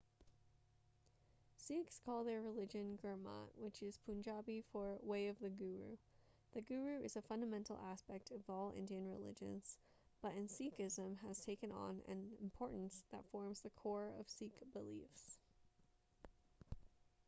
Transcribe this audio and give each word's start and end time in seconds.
sikhs 1.57 1.99
call 2.03 2.23
their 2.23 2.41
religion 2.41 2.97
gurmat 3.03 3.49
which 3.55 3.83
is 3.83 3.99
punjabi 3.99 4.63
for 4.71 4.97
way 5.03 5.27
of 5.27 5.37
the 5.39 5.49
guru 5.51 5.95
the 6.53 6.61
guru 6.61 6.99
is 7.03 7.15
a 7.15 7.21
fundamental 7.21 7.77
aspect 7.85 8.31
of 8.31 8.41
all 8.49 8.73
indian 8.75 9.07
religions 9.07 9.77
but 10.23 10.33
in 10.33 10.47
sikhism 10.47 11.19
has 11.19 11.39
taken 11.41 11.71
on 11.71 12.01
an 12.07 12.31
importance 12.41 13.03
that 13.11 13.29
forms 13.29 13.61
the 13.61 13.69
core 13.69 14.11
of 14.19 14.27
sikh 14.27 14.65
beliefs 14.73 15.37